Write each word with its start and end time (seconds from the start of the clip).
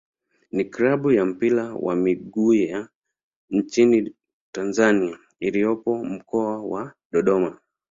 ni 0.51 0.63
klabu 0.65 1.11
ya 1.11 1.25
mpira 1.25 1.75
wa 1.75 1.95
miguu 1.95 2.53
ya 2.53 2.89
nchini 3.49 4.15
Tanzania 4.51 5.19
iliyopo 5.39 6.03
Mkoa 6.05 6.61
wa 6.63 6.93
Dodoma. 7.11 7.57